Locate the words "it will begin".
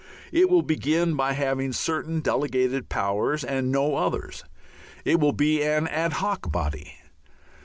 0.31-1.13